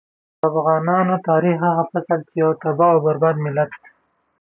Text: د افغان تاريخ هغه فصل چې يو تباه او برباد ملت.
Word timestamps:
د 0.39 0.41
افغان 0.49 1.07
تاريخ 1.29 1.57
هغه 1.67 1.83
فصل 1.91 2.19
چې 2.27 2.33
يو 2.43 2.49
تباه 2.61 2.91
او 2.95 2.99
برباد 3.05 3.35
ملت. 3.45 3.71